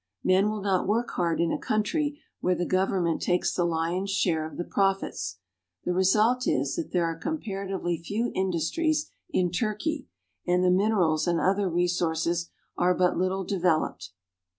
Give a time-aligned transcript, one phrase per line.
[0.23, 4.47] Men will not work hard in a country where the government takes the lion's share
[4.47, 5.37] of the profits;
[5.85, 10.07] the result is that there are comparatively few industries in Turkey,
[10.47, 14.09] and the minerals and other resources are but little developed.